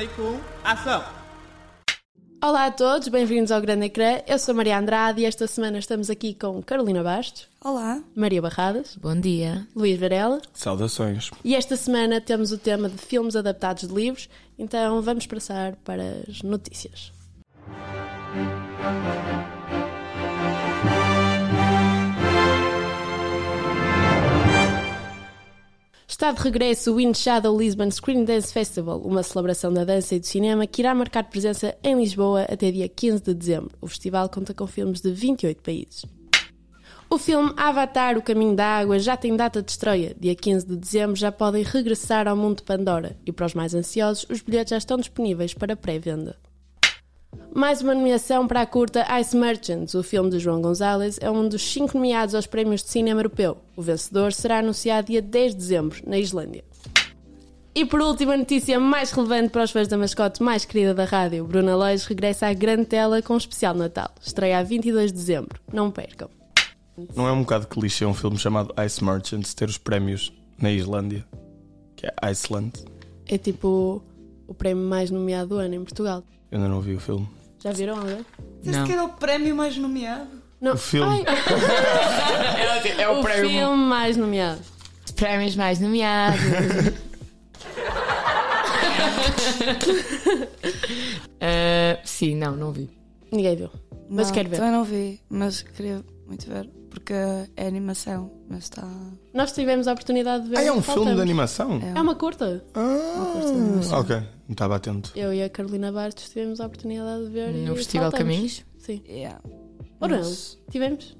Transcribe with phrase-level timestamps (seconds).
[0.00, 1.04] take 1, ação!
[2.42, 4.20] Olá a todos, bem-vindos ao Grande Ecrã.
[4.26, 8.02] Eu sou Maria Andrade e esta semana estamos aqui com Carolina Bastos, Olá.
[8.16, 9.66] Maria Barradas, Bom dia.
[9.76, 11.30] Luís Varela Saudações.
[11.44, 16.22] e esta semana temos o tema de filmes adaptados de livros, então vamos passar para
[16.26, 17.12] as notícias.
[26.20, 30.20] Está de regresso o Wind Shadow Lisbon Screen Dance Festival, uma celebração da dança e
[30.20, 33.70] do cinema que irá marcar presença em Lisboa até dia 15 de dezembro.
[33.80, 36.04] O festival conta com filmes de 28 países.
[37.08, 40.14] O filme Avatar, O Caminho da Água já tem data de estreia.
[40.20, 43.16] Dia 15 de dezembro já podem regressar ao mundo de Pandora.
[43.24, 46.36] E para os mais ansiosos, os bilhetes já estão disponíveis para pré-venda.
[47.52, 49.94] Mais uma nomeação para a curta Ice Merchants.
[49.94, 53.56] O filme de João Gonzalez é um dos cinco nomeados aos prémios de cinema europeu.
[53.76, 56.62] O vencedor será anunciado dia 10 de dezembro, na Islândia.
[57.74, 61.04] E por último, a notícia mais relevante para os fãs da mascote mais querida da
[61.04, 64.10] rádio, Bruna Leis regressa à grande tela com um especial Natal.
[64.20, 65.60] Estreia a 22 de dezembro.
[65.72, 66.30] Não percam.
[67.16, 71.26] Não é um bocado clichê um filme chamado Ice Merchants ter os prémios na Islândia?
[71.96, 72.72] Que é Iceland.
[73.26, 74.02] É tipo
[74.46, 76.22] o prémio mais nomeado do ano em Portugal.
[76.50, 77.26] Eu ainda não vi o filme.
[77.62, 78.24] Já viram alguém?
[78.60, 78.86] Dizeste Não.
[78.86, 80.28] que era o prémio mais nomeado.
[80.60, 80.74] Não.
[80.74, 81.24] O filme.
[81.26, 84.60] Ai, É o filme mais nomeado.
[85.04, 86.40] Os prémios mais nomeados.
[91.40, 92.90] Ah, sim, não, não vi.
[93.32, 93.70] Ninguém viu.
[94.08, 94.56] Mas Não, quero ver.
[94.56, 96.68] Também não vi, mas queria muito ver.
[96.90, 97.12] Porque
[97.56, 98.86] é animação, mas está.
[99.32, 100.58] Nós tivemos a oportunidade de ver.
[100.58, 101.08] Ah, é um faltamos.
[101.08, 101.80] filme de animação?
[101.82, 102.64] É, É uma curta.
[102.74, 104.16] Ah, ok.
[104.16, 105.12] Não estava atento.
[105.14, 107.52] Eu e a Carolina Bastos tivemos a oportunidade de ver.
[107.52, 108.32] No e Festival faltamos.
[108.34, 108.64] Caminhos.
[108.78, 109.02] Sim.
[109.08, 109.40] Yeah.
[110.00, 110.18] Ou não?
[110.18, 111.16] Mas Tivemos?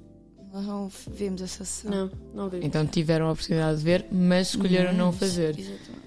[0.53, 1.91] Nós não vimos essa sessão.
[1.91, 2.67] Não, não vimos.
[2.67, 5.51] Então tiveram a oportunidade de ver, mas escolheram não Mas, fazer.
[5.57, 6.01] Exatamente.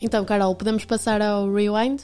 [0.00, 2.02] Então, Carol, podemos passar ao rewind?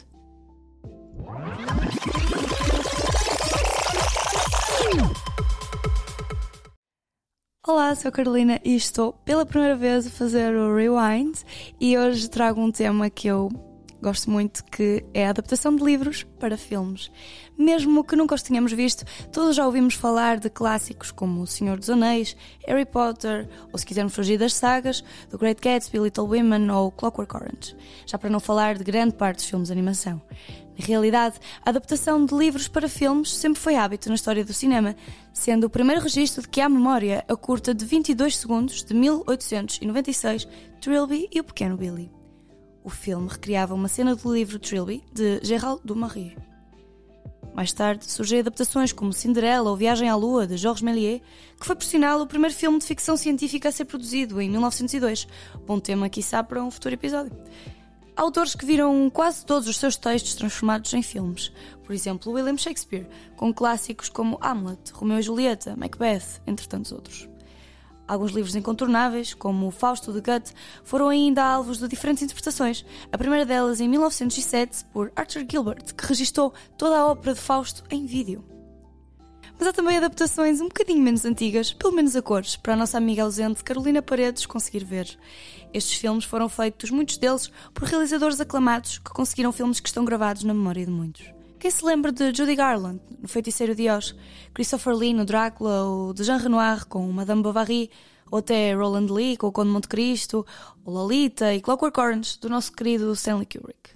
[7.72, 11.38] Olá, sou a Carolina e estou pela primeira vez a fazer o Rewind
[11.80, 13.48] e hoje trago um tema que eu
[14.00, 17.10] gosto muito, que é a adaptação de livros para filmes.
[17.56, 21.78] Mesmo que nunca os tenhamos visto, todos já ouvimos falar de clássicos como O Senhor
[21.78, 26.70] dos Anéis, Harry Potter, ou se quisermos fugir das sagas, do Great Gatsby, Little Women
[26.70, 27.76] ou Clockwork Orange.
[28.06, 30.22] Já para não falar de grande parte dos filmes de animação.
[30.78, 34.96] Na realidade, a adaptação de livros para filmes sempre foi hábito na história do cinema,
[35.32, 40.48] sendo o primeiro registro de que há memória a curta de 22 segundos de 1896,
[40.80, 42.19] Trilby e o Pequeno Billy.
[42.82, 46.36] O filme recriava uma cena do livro Trilby, de Gérald Dumarry.
[47.54, 51.20] Mais tarde surgiram adaptações como Cinderela ou Viagem à Lua, de Georges Méliès,
[51.58, 55.26] que foi, por sinal, o primeiro filme de ficção científica a ser produzido, em 1902.
[55.66, 57.36] Bom tema, quiçá, para um futuro episódio.
[58.16, 61.52] Há autores que viram quase todos os seus textos transformados em filmes.
[61.84, 67.29] Por exemplo, William Shakespeare, com clássicos como Hamlet, Romeu e Julieta, Macbeth, entre tantos outros.
[68.10, 72.84] Alguns livros incontornáveis, como Fausto de Goethe, foram ainda alvos de diferentes interpretações.
[73.12, 77.84] A primeira delas em 1907 por Arthur Gilbert, que registou toda a ópera de Fausto
[77.88, 78.44] em vídeo.
[79.56, 82.98] Mas há também adaptações um bocadinho menos antigas, pelo menos a cores, para a nossa
[82.98, 85.16] amiga ausente Carolina Paredes conseguir ver.
[85.72, 90.42] Estes filmes foram feitos, muitos deles, por realizadores aclamados que conseguiram filmes que estão gravados
[90.42, 91.39] na memória de muitos.
[91.60, 94.14] Quem se lembra de Judy Garland, no Feiticeiro de Oz,
[94.54, 97.90] Christopher Lee no Drácula, ou de Jean Renoir com Madame Bovary,
[98.30, 100.46] ou até Roland Lee com o Conde de Monte Cristo,
[100.82, 103.90] ou Lolita e Clockwork Orange, do nosso querido Stanley Kubrick.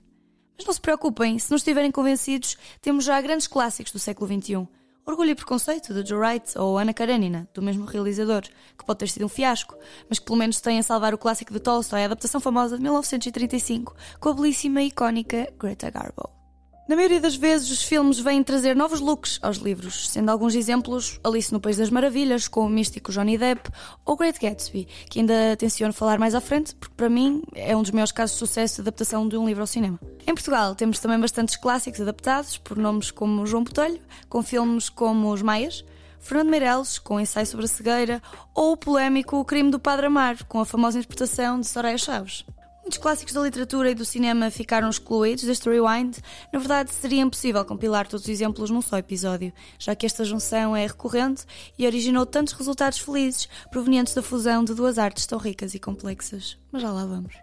[0.59, 4.69] Mas não se preocupem, se não estiverem convencidos, temos já grandes clássicos do século XXI.
[5.07, 8.43] Orgulho e Preconceito, de Joe Wright, ou Ana Karenina, do mesmo realizador,
[8.77, 9.75] que pode ter sido um fiasco,
[10.07, 12.83] mas que pelo menos tem a salvar o clássico de Tolstoy, a adaptação famosa de
[12.83, 16.44] 1935, com a belíssima e icónica Greta Garbo.
[16.87, 21.19] Na maioria das vezes, os filmes vêm trazer novos looks aos livros, sendo alguns exemplos
[21.25, 23.71] Alice no País das Maravilhas, com o místico Johnny Depp,
[24.05, 27.81] ou Great Gatsby, que ainda tenciono falar mais à frente, porque para mim é um
[27.81, 29.99] dos maiores casos de sucesso de adaptação de um livro ao cinema.
[30.27, 35.33] Em Portugal temos também bastantes clássicos adaptados por nomes como João Botelho, com filmes como
[35.33, 35.83] Os Maias,
[36.21, 38.23] Fernando Meirelles, com Ensaio sobre a Cegueira,
[38.55, 42.45] ou o polémico O Crime do Padre Amar, com a famosa interpretação de Soraya Chaves.
[42.85, 46.19] Muitos clássicos da literatura e do cinema ficaram excluídos deste rewind.
[46.53, 50.77] Na verdade, seria impossível compilar todos os exemplos num só episódio, já que esta junção
[50.77, 51.45] é recorrente
[51.79, 56.59] e originou tantos resultados felizes provenientes da fusão de duas artes tão ricas e complexas.
[56.71, 57.35] Mas já lá vamos.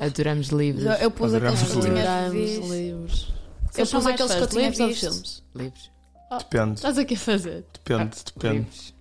[0.00, 0.84] Adoramos livros.
[0.84, 2.72] Eu, eu pus Adoramos aqueles que eu tinha visto.
[2.72, 3.32] livros.
[3.76, 5.00] Eu pus aqueles que eu tinha visto.
[5.00, 5.42] filmes?
[5.54, 5.90] Livros.
[6.38, 7.64] Depende, Estás aqui a fazer?
[7.72, 8.56] depende, depende.
[8.58, 8.95] Livros.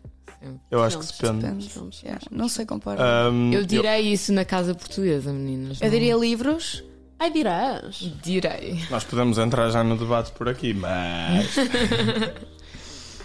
[0.72, 1.42] Eu acho que depende.
[1.46, 1.70] Depende.
[1.70, 3.28] Filmes, Yeah, não sei comparar.
[3.28, 5.80] Ahm, Eu direi isso na casa portuguesa, meninas.
[5.82, 6.84] eu não- diria livros,
[7.20, 7.96] Ai, dirás.
[8.24, 8.84] Direi.
[8.92, 11.56] Nós podemos entrar já no debate por aqui, mas.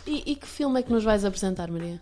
[0.06, 2.00] E, e que filme é que nos vais apresentar, Maria?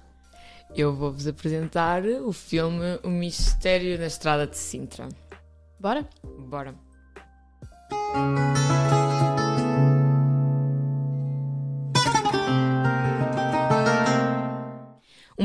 [0.75, 5.09] Eu vou-vos apresentar o filme O Mistério na Estrada de Sintra.
[5.79, 6.09] Bora?
[6.49, 6.75] Bora.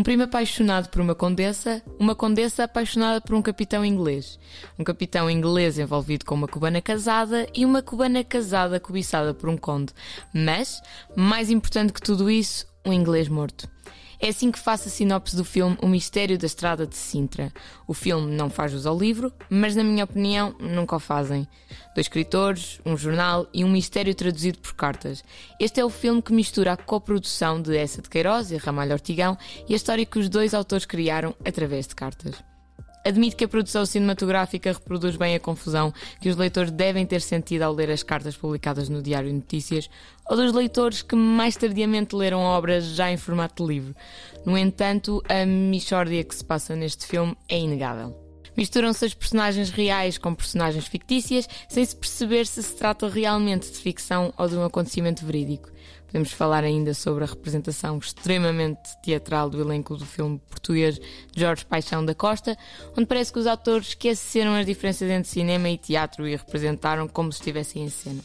[0.04, 4.38] Um primo apaixonado por uma condessa, uma condessa apaixonada por um capitão inglês,
[4.78, 9.56] um capitão inglês envolvido com uma cubana casada e uma cubana casada cobiçada por um
[9.56, 9.94] conde.
[10.34, 10.82] Mas,
[11.16, 13.66] mais importante que tudo isso, um inglês morto.
[14.24, 17.52] É assim que faço a sinopse do filme O Mistério da Estrada de Sintra.
[17.86, 21.46] O filme não faz jus ao livro, mas na minha opinião nunca o fazem.
[21.94, 25.26] Dois escritores, um jornal e um mistério traduzido por cartas.
[25.60, 29.38] Este é o filme que mistura a coprodução de Essa de Queiroz e Ramalho Ortigão
[29.68, 32.53] e a história que os dois autores criaram através de cartas.
[33.06, 37.64] Admito que a produção cinematográfica reproduz bem a confusão que os leitores devem ter sentido
[37.64, 39.90] ao ler as cartas publicadas no Diário de Notícias
[40.30, 43.96] ou dos leitores que mais tardiamente leram obras já em formato de livro.
[44.46, 48.24] No entanto, a mixórdia que se passa neste filme é inegável.
[48.56, 53.78] Misturam-se as personagens reais com personagens fictícias, sem se perceber se se trata realmente de
[53.78, 55.70] ficção ou de um acontecimento verídico.
[56.14, 61.02] Podemos falar ainda sobre a representação extremamente teatral do elenco do filme português
[61.36, 62.56] Jorge Paixão da Costa,
[62.96, 67.32] onde parece que os atores esqueceram as diferenças entre cinema e teatro e representaram como
[67.34, 68.22] se estivessem em cena.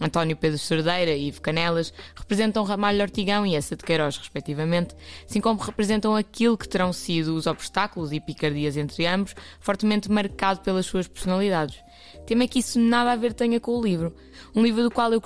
[0.00, 4.94] António Pedro Cerdeira e Ivo Canelas representam Ramalho Ortigão e Essa de Queiroz, respectivamente,
[5.28, 10.60] assim como representam aquilo que terão sido os obstáculos e picardias entre ambos, fortemente marcado
[10.60, 11.82] pelas suas personalidades.
[12.28, 14.14] Temo é que isso nada a ver tenha com o livro.
[14.54, 15.20] Um livro do qual eu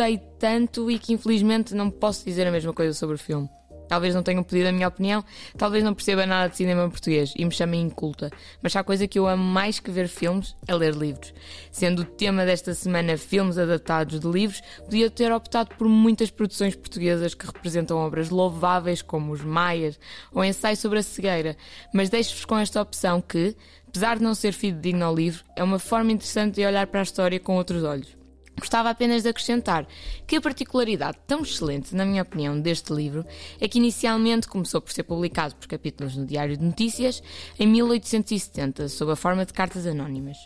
[0.00, 3.48] gostei tanto e que infelizmente não posso dizer a mesma coisa sobre o filme.
[3.86, 5.22] Talvez não tenham pedido a minha opinião,
[5.58, 8.30] talvez não perceba nada de cinema português e me chamem inculta,
[8.62, 11.34] mas há coisa que eu amo mais que ver filmes é ler livros.
[11.72, 16.76] Sendo o tema desta semana filmes adaptados de livros, podia ter optado por muitas produções
[16.76, 19.98] portuguesas que representam obras louváveis como Os Maias
[20.32, 21.56] ou Ensaio sobre a Cegueira,
[21.92, 23.56] mas deixo-vos com esta opção que,
[23.88, 27.02] apesar de não ser fidedigno ao livro, é uma forma interessante de olhar para a
[27.02, 28.19] história com outros olhos.
[28.60, 29.86] Gostava apenas de acrescentar
[30.26, 33.24] que a particularidade tão excelente, na minha opinião, deste livro
[33.58, 37.22] é que inicialmente começou por ser publicado por capítulos no Diário de Notícias
[37.58, 40.36] em 1870, sob a forma de cartas anónimas.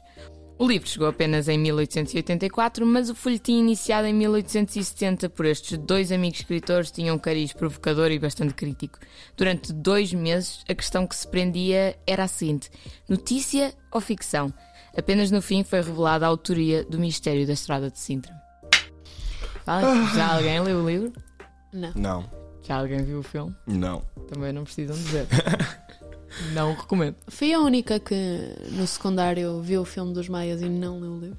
[0.56, 6.12] O livro chegou apenas em 1884, mas o folhetim iniciado em 1870 por estes dois
[6.12, 9.00] amigos escritores tinha um cariz provocador e bastante crítico.
[9.37, 12.70] Durante dois meses, a questão que se prendia era a seguinte:
[13.08, 14.55] notícia ou ficção?
[14.96, 18.32] Apenas no fim foi revelada a autoria do Mistério da Estrada de Sintra.
[19.67, 19.81] Ah,
[20.14, 21.12] já alguém leu o livro?
[21.73, 21.93] Não.
[21.96, 22.31] Não,
[22.62, 23.55] Já alguém viu o filme?
[23.67, 24.02] não.
[24.32, 25.26] Também não precisam dizer.
[26.55, 27.17] não recomendo.
[27.29, 28.14] Fui a única que
[28.73, 31.38] no secundário viu o filme dos Maias e não leu o livro.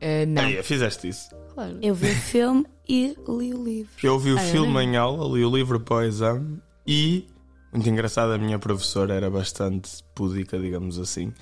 [0.00, 0.42] Eh, não.
[0.42, 1.28] Aí, fizeste isso.
[1.54, 1.78] Claro.
[1.82, 3.90] Eu vi o filme e li o livro.
[4.02, 7.26] Eu vi o Ah, eu filme em aula, li o livro para o exame e,
[7.76, 11.32] muito engraçado, a minha professora era bastante púdica, digamos assim.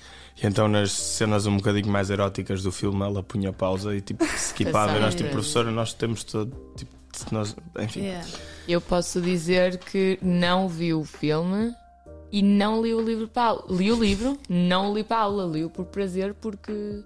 [0.41, 4.23] E então, nas cenas um bocadinho mais eróticas do filme, ela punha pausa e tipo,
[4.35, 4.97] skipava.
[4.97, 6.53] E nós, tipo, professora, nós temos todo.
[6.75, 6.91] Tipo,
[7.31, 8.01] nós, enfim.
[8.01, 8.27] Yeah.
[8.67, 11.73] Eu posso dizer que não vi o filme
[12.31, 13.65] e não li o livro para aula.
[13.69, 17.01] Li o livro, não li para a aula, li-o por prazer porque.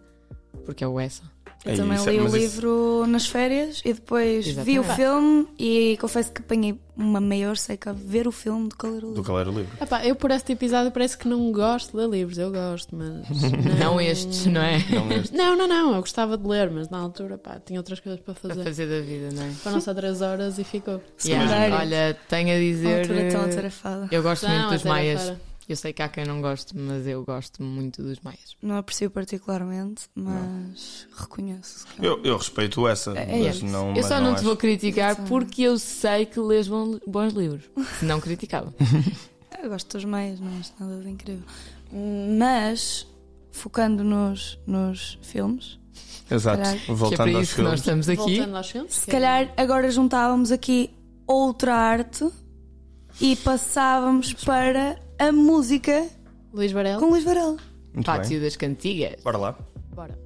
[0.65, 1.23] porque é o essa.
[1.65, 4.81] Eu É também isso, li o mas isso- livro nas férias e depois vi o
[4.81, 4.95] Exatamente.
[4.95, 8.89] filme e confesso que apanhei uma maior seca a ver o filme do que a
[8.89, 9.23] ler o Do livro.
[9.23, 9.71] que ler o livro.
[9.81, 12.37] Epá, eu por este episódio parece que não gosto de ler livros.
[12.37, 13.27] Eu gosto, mas.
[13.79, 14.77] Não estes, não é?
[14.89, 15.35] Não este.
[15.35, 15.95] Não, não, não.
[15.95, 18.63] Eu gostava de ler, mas na altura pá, tinha outras coisas para Para fazer.
[18.63, 19.49] fazer da vida, não é?
[19.51, 21.01] Foram só três horas e ficou.
[21.25, 21.77] Yeah.
[21.77, 22.99] Olha, tenho a Uma dizer.
[23.01, 24.07] altura tão atarefada.
[24.11, 25.33] Eu gosto Não, muito dos Maias.
[25.69, 28.55] Eu sei que há quem não goste, mas eu gosto muito dos Maias.
[28.61, 31.85] Não aprecio particularmente, mas reconheço.
[31.85, 33.95] que- Eu, eu respeito essa, É, é não.
[33.95, 34.45] Eu só não não te acho.
[34.45, 35.25] vou criticar Sim.
[35.27, 37.69] porque eu sei que lês bons livros.
[37.99, 38.73] Se não criticava.
[39.61, 41.43] Eu gosto dos meios, não acho nada de incrível.
[42.37, 43.05] Mas,
[43.51, 45.77] focando nos, nos filmes,
[46.31, 46.61] Exato.
[46.61, 48.07] Que é Voltando para aos isso que nós filmes.
[48.07, 48.35] estamos aqui.
[48.37, 48.93] Voltando aos filmes.
[48.93, 50.91] se é- calhar agora juntávamos aqui
[51.27, 52.29] outra arte
[53.19, 56.07] e passávamos para a música
[56.53, 56.99] Luís Varela.
[56.99, 57.57] com Luís Varela.
[57.93, 58.41] Muito Pátio bem.
[58.41, 59.21] das Cantigas.
[59.21, 59.55] Bora lá.
[59.93, 60.17] Bora.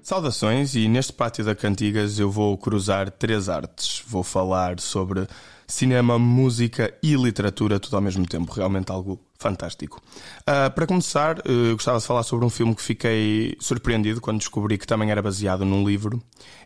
[0.00, 4.02] Saudações, e neste Pátio da Cantigas eu vou cruzar três artes.
[4.06, 5.26] Vou falar sobre
[5.66, 8.52] cinema, música e literatura, tudo ao mesmo tempo.
[8.52, 10.00] Realmente algo fantástico.
[10.40, 14.76] Uh, para começar, uh, gostava de falar sobre um filme que fiquei surpreendido quando descobri
[14.76, 16.20] que também era baseado num livro.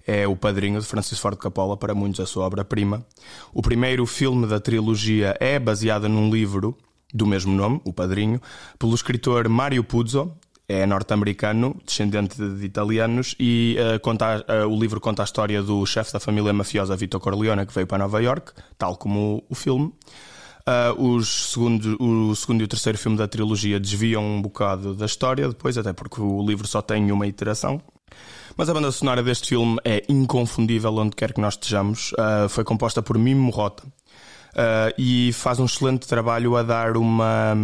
[0.06, 3.04] É O Padrinho, de Francis Ford Coppola, para muitos a sua obra-prima.
[3.52, 6.76] O primeiro filme da trilogia é baseado num livro
[7.12, 8.40] do mesmo nome, O Padrinho,
[8.78, 10.32] pelo escritor Mario Puzo,
[10.66, 15.84] é norte-americano, descendente de italianos, e uh, conta, uh, o livro conta a história do
[15.84, 19.92] chefe da família mafiosa Vito Corleone, que veio para Nova York, tal como o filme.
[20.62, 25.06] Uh, os segundo, o segundo e o terceiro filme da trilogia desviam um bocado da
[25.06, 27.80] história depois, até porque o livro só tem uma iteração.
[28.56, 32.12] Mas a banda sonora deste filme é inconfundível onde quer que nós estejamos.
[32.12, 37.54] Uh, foi composta por Mimo Rota uh, e faz um excelente trabalho a dar uma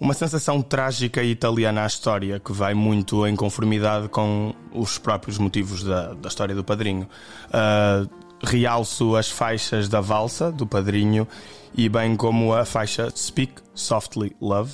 [0.00, 5.36] uma sensação trágica e italiana à história, que vai muito em conformidade com os próprios
[5.36, 7.06] motivos da, da história do padrinho.
[7.48, 8.08] Uh,
[8.42, 11.26] realço as faixas da valsa do padrinho
[11.74, 14.72] e bem como a faixa Speak Softly Love,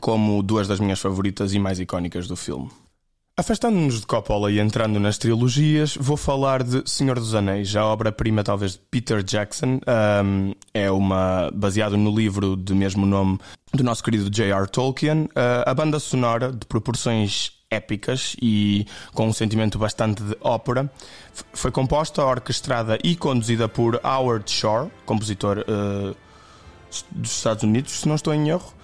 [0.00, 2.70] como duas das minhas favoritas e mais icónicas do filme.
[3.36, 8.44] Afastando-nos de Coppola e entrando nas trilogias, vou falar de Senhor dos Anéis, a obra-prima
[8.44, 9.80] talvez de Peter Jackson.
[10.22, 13.38] Um, é uma baseado no livro de mesmo nome
[13.72, 14.66] do nosso querido J.R.
[14.66, 15.22] Tolkien.
[15.24, 20.90] Uh, a banda sonora, de proporções épicas e com um sentimento bastante de ópera,
[21.52, 26.16] foi composta, orquestrada e conduzida por Howard Shore, compositor uh,
[27.10, 28.74] dos Estados Unidos, se não estou em erro.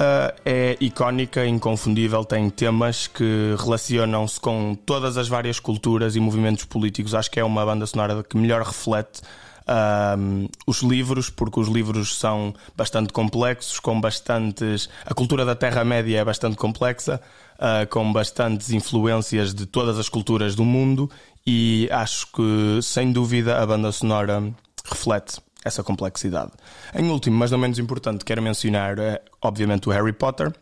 [0.00, 6.64] Uh, é icónica, inconfundível, tem temas que relacionam-se com todas as várias culturas e movimentos
[6.64, 7.16] políticos.
[7.16, 9.22] Acho que é uma banda sonora que melhor reflete
[9.68, 14.88] uh, os livros, porque os livros são bastante complexos, com bastantes.
[15.04, 17.20] A cultura da Terra-média é bastante complexa,
[17.56, 21.10] uh, com bastantes influências de todas as culturas do mundo,
[21.46, 24.42] e acho que, sem dúvida, a banda sonora
[24.84, 26.52] reflete essa complexidade.
[26.94, 30.52] Em último, mas não menos importante, quero mencionar, eh, obviamente, o Harry Potter,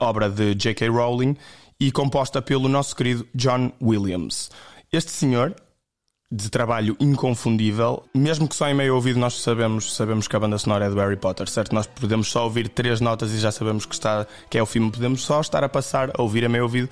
[0.00, 0.88] obra de J.K.
[0.88, 1.36] Rowling
[1.78, 4.50] e composta pelo nosso querido John Williams.
[4.92, 5.54] Este senhor,
[6.32, 10.56] de trabalho inconfundível, mesmo que só em meio ouvido nós sabemos, sabemos que a banda
[10.58, 11.74] sonora é do Harry Potter, certo?
[11.74, 14.92] Nós podemos só ouvir três notas e já sabemos que, está, que é o filme,
[14.92, 16.88] podemos só estar a passar, a ouvir a meio ouvido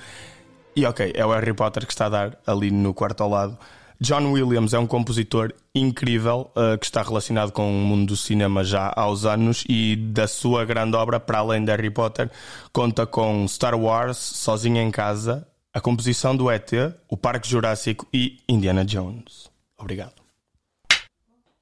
[0.75, 3.59] e ok, é o Harry Potter que está a dar ali no quarto ao lado.
[4.01, 8.63] John Williams é um compositor incrível uh, que está relacionado com o mundo do cinema
[8.63, 12.31] já há uns anos e da sua grande obra, para além de Harry Potter,
[12.73, 15.45] conta com Star Wars, Sozinho em Casa,
[15.79, 16.73] a composição do ET,
[17.09, 19.49] o Parque Jurássico e Indiana Jones.
[19.79, 20.15] Obrigado.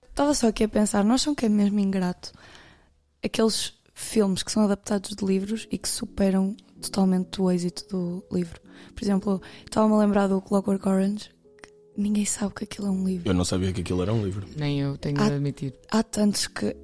[0.09, 2.33] Estava só aqui a pensar, não acham que é mesmo ingrato
[3.23, 8.59] aqueles filmes que são adaptados de livros e que superam totalmente o êxito do livro?
[8.95, 11.31] Por exemplo, estava-me a lembrar do Clockwork Orange,
[11.95, 13.29] ninguém sabe que aquilo é um livro.
[13.29, 14.47] Eu não sabia que aquilo era um livro.
[14.57, 15.75] Nem eu tenho Há- de admitir.
[15.91, 16.75] Há tantos que.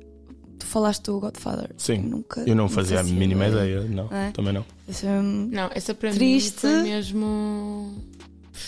[0.62, 1.71] Tu falaste do Godfather.
[1.76, 4.31] Sim, Nunca, eu não fazia a mínima ideia, não, É.
[4.31, 4.64] também não.
[4.88, 6.64] Isso é- Não, essa para Triste.
[6.66, 7.95] mim foi mesmo.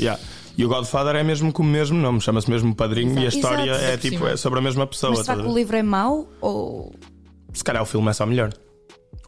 [0.00, 0.20] Yeah.
[0.58, 3.36] E o Godfather é mesmo com o mesmo nome, chama-se mesmo Padrinho e a Exato.
[3.36, 3.84] história Exato.
[3.84, 5.12] é tipo é sobre a mesma pessoa.
[5.16, 6.28] Mas será a que o livro é mau?
[6.40, 6.92] Ou.
[7.52, 8.52] Se calhar o filme é só melhor.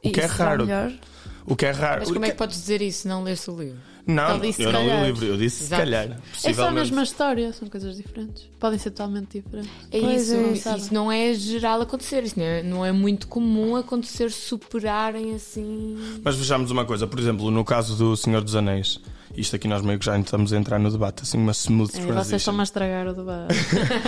[0.05, 0.67] O que é raro.
[0.67, 0.93] melhor?
[1.47, 2.01] O que é raro.
[2.01, 3.79] Mas como é que podes dizer isso se não leste o livro?
[4.07, 5.07] Não, Ele disse eu não li o calhar.
[5.07, 5.83] livro, eu disse se Exato.
[5.83, 6.05] calhar.
[6.05, 6.75] É só a Possivelmente.
[6.75, 8.49] mesma história, são coisas diferentes.
[8.61, 9.71] Podem ser totalmente diferentes.
[9.91, 10.53] É Pois isso, é.
[10.53, 15.35] isso, isso não é geral acontecer, isso não é, não é muito comum acontecer superarem
[15.35, 15.97] assim.
[16.23, 19.01] Mas vejamos uma coisa, por exemplo, no caso do Senhor dos Anéis,
[19.37, 21.93] isto aqui nós meio que já estamos a entrar no debate, assim, uma smooth É,
[22.01, 22.37] vocês transition.
[22.37, 23.55] estão-me a estragar o debate.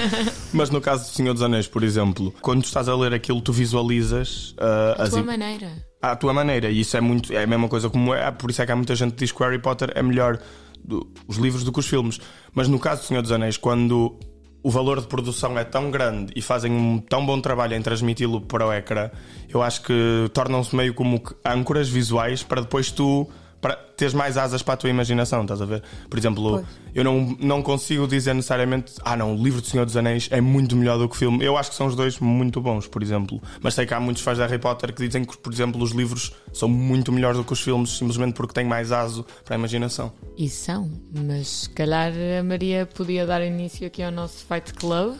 [0.53, 3.41] Mas no caso do Senhor dos Anéis, por exemplo, quando tu estás a ler aquilo,
[3.41, 5.71] tu visualizas ah, A as tua maneira.
[6.03, 8.63] à tua maneira, e isso é muito é a mesma coisa como é, por isso
[8.63, 10.39] é que há muita gente que diz que o Harry Potter é melhor
[10.85, 12.21] do- os livros do que os filmes.
[12.55, 14.19] Mas no caso do Senhor dos Anéis, quando
[14.63, 18.41] o valor de produção é tão grande e fazem um tão bom trabalho em transmiti-lo
[18.41, 19.09] para o ecrã,
[19.49, 23.29] eu acho que tornam-se meio como que âncoras visuais para depois tu
[23.61, 25.83] para teres mais asas para a tua imaginação, estás a ver?
[26.09, 26.67] Por exemplo, Pois.
[26.95, 30.41] eu não, não consigo dizer necessariamente, ah não, o livro do Senhor dos Anéis é
[30.41, 31.45] muito melhor do que o filme.
[31.45, 33.43] Eu acho que são os dois muito bons, por exemplo.
[33.61, 35.91] Mas sei que há muitos fãs de Harry Potter que dizem que, por exemplo, os
[35.91, 39.59] livros são muito melhores do que os filmes, simplesmente porque têm mais aso para a
[39.59, 40.13] imaginação.
[40.37, 45.17] E são, mas se calhar a Maria podia dar início aqui ao nosso Fight Club.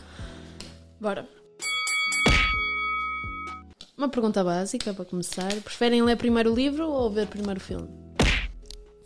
[1.01, 1.27] Bora.
[3.97, 5.53] Uma pergunta básica para começar.
[5.55, 7.89] Preferem ler primeiro o livro ou ver primeiro o filme?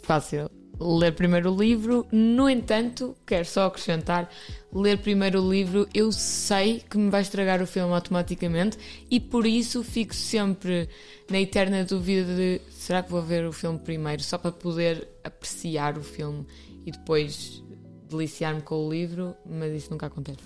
[0.04, 0.52] Fácil.
[0.80, 4.30] Ler primeiro o livro, no entanto, quero só acrescentar:
[4.74, 8.78] ler primeiro o livro, eu sei que me vai estragar o filme automaticamente
[9.10, 10.90] e por isso fico sempre
[11.30, 15.98] na eterna dúvida de será que vou ver o filme primeiro, só para poder apreciar
[15.98, 16.46] o filme
[16.86, 17.64] e depois
[18.10, 20.40] deliciar-me com o livro, mas isso nunca acontece.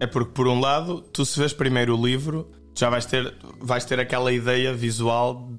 [0.00, 3.84] É porque, por um lado, tu se vês primeiro o livro, já vais ter, vais
[3.84, 5.50] ter aquela ideia visual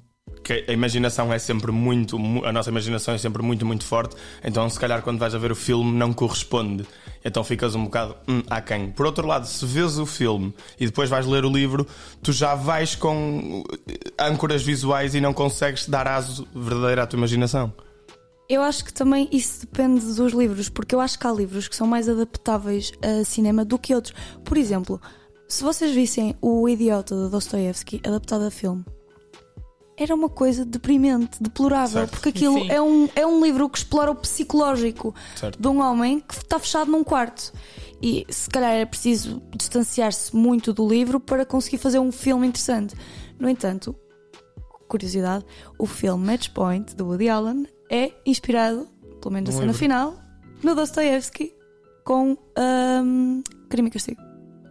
[0.48, 4.16] que a imaginação é sempre muito, mu- a nossa imaginação é sempre muito, muito forte,
[4.42, 6.86] então se calhar quando vais a ver o filme não corresponde.
[7.24, 8.90] Então ficas um bocado hum, aquém.
[8.90, 11.86] Por outro lado, se vês o filme e depois vais ler o livro,
[12.22, 17.18] tu já vais com eh, âncoras visuais e não consegues dar aso verdadeiro à tua
[17.18, 17.70] imaginação.
[18.48, 21.76] Eu acho que também isso depende dos livros, porque eu acho que há livros que
[21.76, 24.14] são mais adaptáveis a cinema do que outros.
[24.42, 24.98] Por exemplo,
[25.46, 28.82] se vocês vissem O Idiota de Dostoevsky adaptado a filme,
[29.98, 32.10] era uma coisa deprimente, deplorável, Certo.
[32.12, 32.70] porque aquilo Sim.
[32.70, 35.60] é um, é um livro que explora o psicológico Certo.
[35.60, 37.52] de um homem que está fechado num quarto.
[38.00, 42.94] E se calhar é preciso distanciar-se muito do livro para conseguir fazer um filme interessante.
[43.40, 43.94] No entanto,
[44.88, 45.44] curiosidade,
[45.78, 48.86] o filme Match Point do Woody Allen é inspirado,
[49.20, 49.78] pelo menos a Num cena livro.
[49.78, 50.14] final,
[50.62, 51.52] no Dostoevsky
[52.04, 54.22] com um, Crime e Castigo.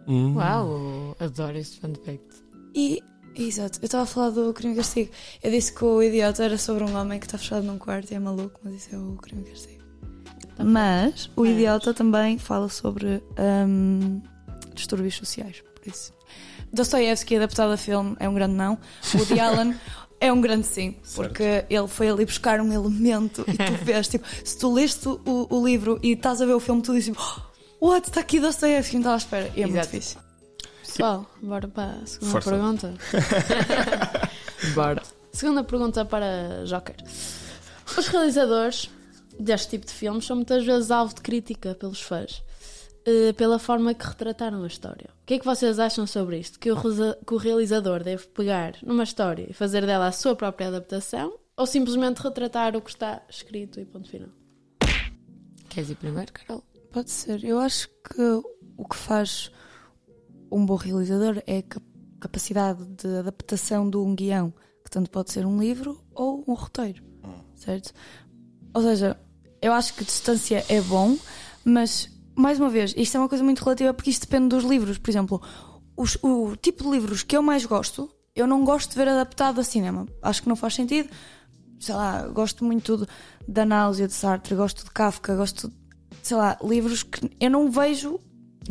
[0.08, 0.34] Hum.
[0.36, 2.42] Uau, adoro este fun fact.
[2.74, 3.00] E,
[3.38, 5.10] exato, eu estava a falar do Crime e Castigo.
[5.42, 8.14] Eu disse que o idiota era sobre um homem que está fechado num quarto e
[8.14, 9.78] é maluco, mas isso é o Crime e Castigo.
[10.58, 13.22] Mas o Mas- idiota também fala sobre
[13.66, 14.20] um,
[14.74, 16.12] distúrbios sociais, por isso.
[16.72, 18.78] Dostoevsky adaptado a filme é um grande não.
[19.14, 19.74] O Woody Allen
[20.20, 24.26] é um grande sim, porque ele foi ali buscar um elemento e tu vês, tipo,
[24.44, 27.14] se tu leste o, o livro e estás a ver o filme, tu dizes,
[27.80, 29.52] oh, what, está aqui Dostoevsky, não estava à espera.
[29.56, 29.96] E é muito Exato.
[29.96, 30.20] difícil.
[30.98, 32.50] Pessoal, bora para a segunda Força.
[32.50, 32.94] pergunta.
[34.74, 35.02] Bora.
[35.30, 36.96] Segunda pergunta para Joker.
[37.96, 38.90] Os realizadores
[39.38, 42.42] deste tipo de filmes são muitas vezes alvo de crítica pelos fãs,
[43.06, 45.10] eh, pela forma que retrataram a história.
[45.22, 46.58] O que é que vocês acham sobre isto?
[46.58, 50.66] Que o, que o realizador deve pegar numa história e fazer dela a sua própria
[50.66, 51.38] adaptação?
[51.56, 54.30] Ou simplesmente retratar o que está escrito e ponto final?
[55.68, 56.64] Queres ir primeiro, Carol?
[56.90, 57.44] Pode ser.
[57.44, 58.20] Eu acho que
[58.76, 59.52] o que faz
[60.50, 61.84] um bom realizador é a cap-
[62.20, 64.52] capacidade de adaptação de um guião,
[64.84, 67.02] que tanto pode ser um livro ou um roteiro,
[67.54, 67.92] certo?
[68.74, 69.18] Ou seja,
[69.60, 71.16] eu acho que distância é bom,
[71.64, 74.98] mas mais uma vez, isto é uma coisa muito relativa porque isto depende dos livros.
[74.98, 75.42] Por exemplo,
[75.96, 79.60] os- o tipo de livros que eu mais gosto, eu não gosto de ver adaptado
[79.60, 80.06] a cinema.
[80.22, 81.08] Acho que não faz sentido.
[81.80, 83.06] Sei lá, gosto muito
[83.46, 85.74] da náusea de Sartre, gosto de Kafka, gosto de,
[86.22, 88.20] sei lá, livros que eu não vejo,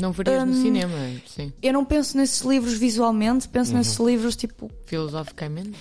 [0.01, 0.93] Não verias no Hum, cinema,
[1.27, 1.51] sim.
[1.62, 5.73] eu não penso nesses livros visualmente, penso nesses livros tipo Filosoficamente.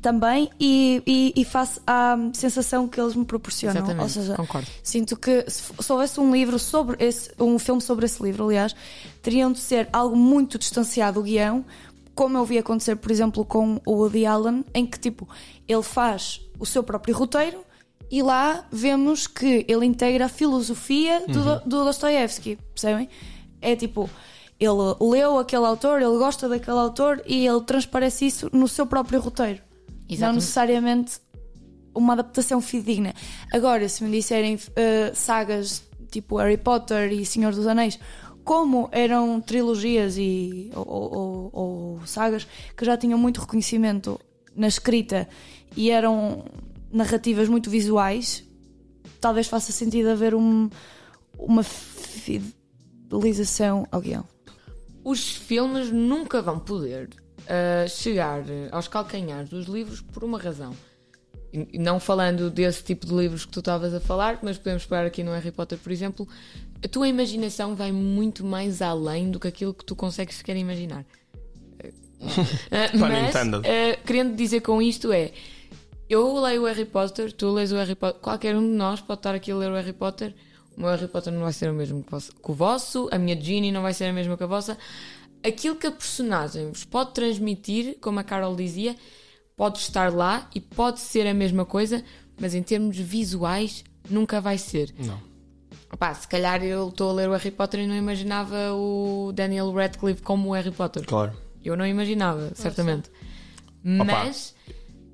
[0.00, 3.76] também e, e, e faço a sensação que eles me proporcionam.
[3.78, 4.02] Exatamente.
[4.02, 4.66] Ou seja, Concordo.
[4.82, 8.74] Sinto que se se houvesse um livro sobre esse, um filme sobre esse livro, aliás,
[9.22, 11.64] teriam de ser algo muito distanciado do guião,
[12.14, 15.28] como eu vi acontecer, por exemplo, com o Woody Allen, em que tipo,
[15.66, 17.58] ele faz o seu próprio roteiro
[18.10, 23.08] e lá vemos que ele integra a filosofia do, do Dostoevsky, percebem?
[23.60, 24.08] É tipo,
[24.58, 29.20] ele leu aquele autor, ele gosta daquele autor e ele transparece isso no seu próprio
[29.20, 29.60] roteiro.
[30.08, 30.34] Não Exatamente.
[30.36, 31.12] necessariamente
[31.94, 33.12] uma adaptação fidedigna.
[33.52, 37.98] Agora, se me disserem eh, sagas tipo Harry Potter e Senhor dos Anéis,
[38.44, 44.18] como eram trilogias e, ou- ou- ou sagas que já tinham muito reconhecimento
[44.56, 45.28] na escrita
[45.76, 46.44] e eram
[46.92, 48.44] narrativas muito visuais,
[49.20, 50.68] talvez faça sentido haver um,
[51.38, 54.24] uma fidelização ao guião.
[55.04, 57.08] Os filmes nunca vão poder
[57.48, 60.74] ah, chegar aos calcanhares dos livros por uma razão.
[61.52, 65.06] E- Não falando desse tipo de livros que tu estavas a falar, mas podemos pegar
[65.06, 66.28] aqui no Harry Potter, por exemplo,
[66.84, 71.06] a tua imaginação vai muito mais além do que aquilo que tu consegues sequer imaginar.
[72.92, 75.32] Pun mas, ah, querendo dizer com isto é,
[76.08, 79.20] eu leio o Harry Potter, tu lês o Harry Potter, qualquer um de nós pode
[79.20, 80.34] estar aqui a ler o Harry Potter.
[80.76, 83.72] O meu Harry Potter não vai ser o mesmo que o vosso- a minha Ginny
[83.72, 84.78] não vai ser a mesma que a vossa.
[85.44, 88.96] Aquilo que a personagem vos pode transmitir, como a Carol dizia,
[89.56, 92.02] pode estar lá e pode ser a mesma coisa,
[92.40, 94.94] mas em termos visuais nunca vai ser.
[94.98, 95.20] Não.
[95.92, 99.72] Opá, se calhar eu estou a ler o Harry Potter e não imaginava o Daniel
[99.72, 101.04] Radcliffe como o Harry Potter.
[101.06, 101.32] Claro.
[101.64, 103.10] Eu não imaginava, certamente.
[103.82, 104.54] Mas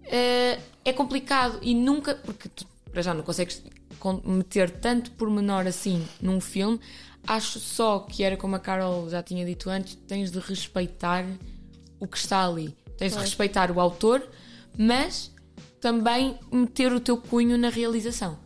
[0.07, 2.15] eh, é complicado e nunca.
[2.15, 3.63] Porque tu, para já, não consegues
[3.99, 6.81] con- meter tanto pormenor assim num filme.
[7.27, 11.25] Acho só que era como a Carol já tinha dito antes: tens de respeitar
[11.99, 12.75] o que está ali.
[12.97, 14.23] Tens de respeitar o autor,
[14.79, 15.33] mas
[15.81, 18.39] também meter o teu cunho na realização.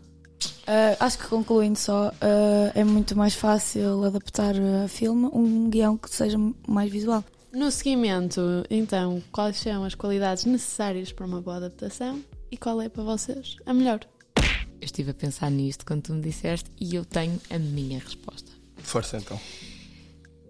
[0.69, 5.97] Uh, acho que concluindo só, uh, é muito mais fácil adaptar a filme um guião
[5.97, 7.25] que seja mais visual.
[7.53, 12.89] No seguimento, então, quais são as qualidades necessárias para uma boa adaptação e qual é
[12.89, 14.01] para vocês a melhor?
[14.37, 18.51] Eu estive a pensar nisto quando tu me disseste e eu tenho a minha resposta.
[18.77, 19.41] Força então.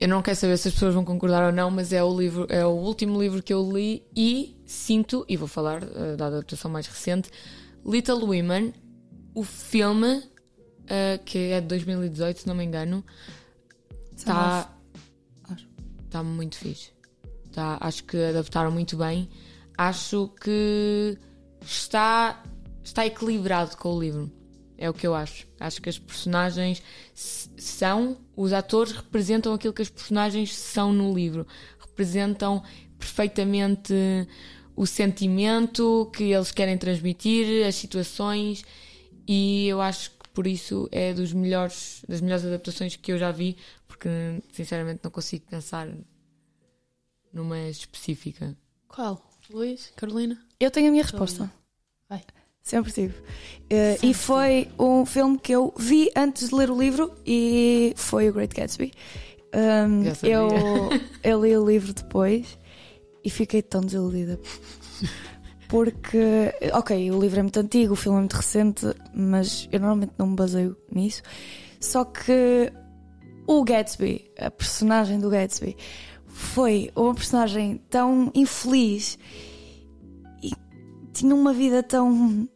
[0.00, 2.46] Eu não quero saber se as pessoas vão concordar ou não, mas é o livro,
[2.48, 6.70] é o último livro que eu li e sinto, e vou falar uh, da adaptação
[6.70, 7.30] mais recente,
[7.84, 8.74] Little Women,
[9.34, 13.04] o filme, uh, que é de 2018, se não me engano,
[14.14, 14.77] está
[16.10, 16.90] tá muito fixe.
[17.52, 19.28] Tá, acho que adaptaram muito bem.
[19.76, 21.18] Acho que
[21.62, 22.42] está,
[22.82, 24.30] está equilibrado com o livro.
[24.76, 25.46] É o que eu acho.
[25.58, 26.82] Acho que as personagens
[27.14, 31.46] são, os atores representam aquilo que as personagens são no livro.
[31.80, 32.62] Representam
[32.98, 33.94] perfeitamente
[34.76, 38.64] o sentimento que eles querem transmitir, as situações,
[39.26, 43.32] e eu acho que por isso é dos melhores, das melhores adaptações que eu já
[43.32, 43.56] vi,
[43.98, 45.88] porque sinceramente não consigo pensar
[47.32, 48.56] numa específica.
[48.86, 49.20] Qual?
[49.50, 49.92] Luís?
[49.96, 50.38] Carolina?
[50.60, 51.52] Eu tenho a minha resposta.
[52.08, 52.22] Vai.
[52.62, 53.18] Sempre tive.
[53.18, 58.28] Uh, e foi um filme que eu vi antes de ler o livro e foi
[58.28, 58.92] o Great Gatsby.
[59.54, 60.48] Um, eu,
[61.24, 62.58] eu li o livro depois
[63.24, 64.38] e fiquei tão desiludida.
[65.68, 70.12] Porque, ok, o livro é muito antigo, o filme é muito recente, mas eu normalmente
[70.16, 71.22] não me baseio nisso.
[71.80, 72.72] Só que
[73.48, 75.74] o Gatsby, a personagem do Gatsby,
[76.26, 79.18] foi uma personagem tão infeliz
[80.42, 80.52] e
[81.14, 82.46] tinha uma vida tão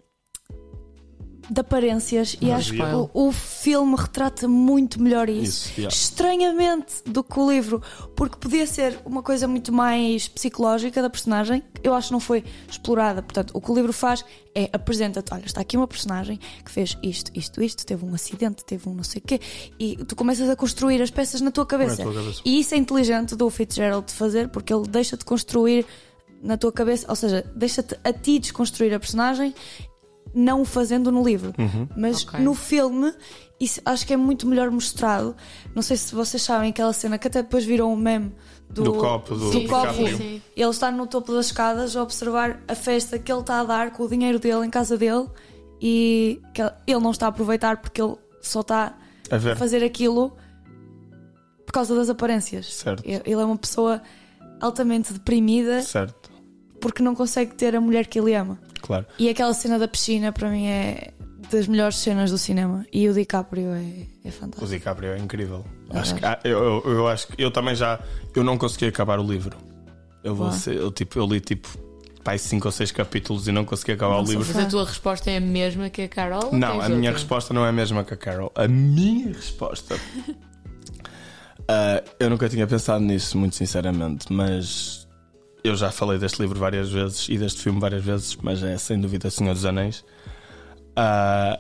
[1.52, 5.94] de aparências e acho que o, o, filme retrata muito melhor isso, isso yeah.
[5.94, 7.82] estranhamente do que o livro
[8.16, 12.42] porque podia ser uma coisa muito mais psicológica da personagem eu acho que não foi
[12.68, 16.70] explorada portanto o que o livro faz é apresenta-te olha está aqui uma personagem que
[16.70, 19.40] fez isto isto isto teve um acidente teve um não sei o quê
[19.78, 22.40] e tu começas a construir as peças na tua cabeça, tua cabeça.
[22.44, 25.84] e isso é inteligente do Fitzgerald de fazer porque ele deixa-te construir
[26.42, 29.54] na tua cabeça, ou seja, deixa-te a ti desconstruir a personagem
[30.34, 31.52] não o fazendo no livro.
[31.58, 31.88] Uhum.
[31.96, 32.40] Mas okay.
[32.40, 33.12] no filme,
[33.60, 35.36] isso acho que é muito melhor mostrado.
[35.74, 38.32] Não sei se vocês sabem aquela cena que até depois virou um meme
[38.68, 39.34] do, do copo.
[39.34, 40.02] Do, do copo.
[40.02, 43.92] Ele está no topo das escadas a observar a festa que ele está a dar
[43.92, 45.28] com o dinheiro dele em casa dele
[45.80, 48.96] e que ele não está a aproveitar porque ele só está
[49.30, 50.36] a, a fazer aquilo
[51.64, 52.72] por causa das aparências.
[52.74, 53.02] Certo.
[53.04, 54.02] Ele é uma pessoa
[54.60, 55.82] altamente deprimida.
[55.82, 56.30] Certo.
[56.80, 58.58] Porque não consegue ter a mulher que ele ama.
[58.82, 59.06] Claro.
[59.18, 61.12] E aquela cena da piscina para mim é
[61.50, 62.84] das melhores cenas do cinema.
[62.92, 64.64] E o DiCaprio é, é fantástico.
[64.64, 65.64] O DiCaprio é incrível.
[65.90, 67.98] acho que, eu, eu, eu, acho que eu também já.
[68.34, 69.56] Eu não consegui acabar o livro.
[70.22, 71.68] Eu vou ser, eu, tipo, eu li tipo
[72.22, 74.46] pai 5 ou 6 capítulos e não consegui acabar não o livro.
[74.46, 76.52] Mas a tua resposta é a mesma que a Carol?
[76.52, 78.52] Não, a minha resposta não é a mesma que a Carol.
[78.54, 79.96] A minha resposta.
[79.96, 80.38] uh,
[82.20, 85.08] eu nunca tinha pensado nisso, muito sinceramente, mas
[85.64, 89.00] eu já falei deste livro várias vezes e deste filme várias vezes, mas é sem
[89.00, 90.04] dúvida Senhor dos Anéis.
[90.98, 91.58] Uh,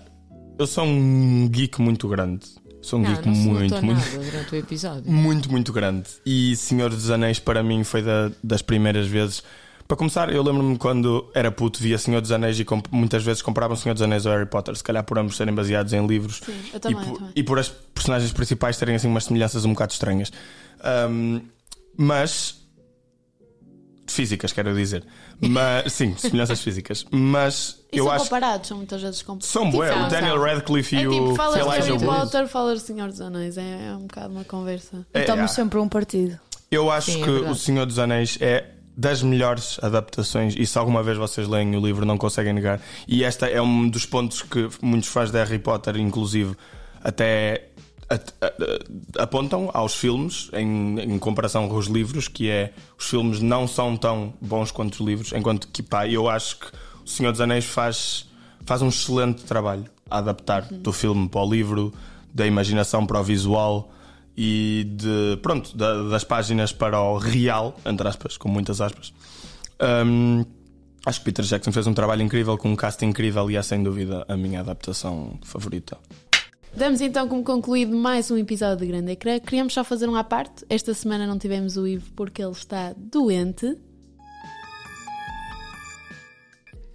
[0.58, 2.46] eu sou um geek muito grande.
[2.80, 4.10] Sou um não, geek muito, muito.
[4.10, 5.10] durante o episódio.
[5.10, 6.08] Muito, muito grande.
[6.26, 9.42] E Senhor dos Anéis para mim foi da, das primeiras vezes.
[9.86, 13.76] Para começar, eu lembro-me quando era puto, via Senhor dos Anéis e muitas vezes compravam
[13.76, 16.54] Senhor dos Anéis ou Harry Potter, se calhar por ambos serem baseados em livros Sim,
[16.72, 19.92] eu também, e, por, e por as personagens principais terem assim umas semelhanças um bocado
[19.92, 20.32] estranhas.
[21.10, 21.40] Um,
[21.96, 22.61] mas
[24.12, 25.04] físicas, quero dizer.
[25.40, 27.06] Mas, sim, semelhanças físicas.
[27.10, 28.24] Mas e eu são acho.
[28.24, 29.48] comparados, são muitas vezes comparados.
[29.48, 32.04] São bué, o Daniel Radcliffe é, e tipo, o falas Elijah Harry Wood.
[32.04, 33.58] Potter, falas do Senhor dos Anéis.
[33.58, 35.06] É, é um bocado uma conversa.
[35.12, 35.54] É, Estamos é.
[35.54, 36.38] sempre um partido.
[36.70, 38.64] Eu acho sim, é que é O Senhor dos Anéis é
[38.96, 43.24] das melhores adaptações e se alguma vez vocês leem o livro não conseguem negar e
[43.24, 46.54] esta é um dos pontos que muitos fãs de Harry Potter inclusive
[47.02, 47.68] até
[49.18, 53.96] apontam aos filmes em, em, comparação com os livros, que é os filmes não são
[53.96, 56.66] tão bons quanto os livros, enquanto que pá, eu acho que
[57.04, 58.26] o Senhor dos Anéis faz,
[58.64, 60.78] faz um excelente trabalho a adaptar uhum.
[60.78, 61.92] do filme para o livro,
[62.32, 63.92] da imaginação para o visual
[64.36, 69.12] e de pronto, da, das páginas para o real, entre aspas, com muitas aspas.
[69.80, 70.44] Um,
[71.04, 73.82] acho que Peter Jackson fez um trabalho incrível com um cast incrível e é sem
[73.82, 75.98] dúvida a minha adaptação favorita.
[76.74, 79.38] Damos então como concluído mais um episódio de Grande Ecrã.
[79.38, 80.64] Queríamos só fazer um à parte.
[80.70, 83.76] Esta semana não tivemos o Ivo porque ele está doente.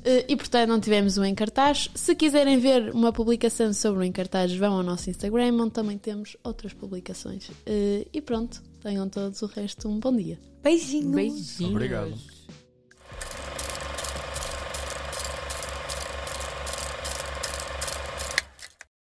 [0.04, 1.92] Eh, e portanto não tivemos o em cartaz.
[1.94, 5.98] Se quiserem ver uma publicação sobre o em cartaz, vão ao nosso Instagram, onde também
[5.98, 7.52] temos outras publicações.
[7.66, 10.40] Eh, e pronto, tenham todos o resto um bom dia.
[10.64, 11.16] Beijinhos.
[11.16, 11.62] Beijinhos.
[11.62, 12.37] Obrigado.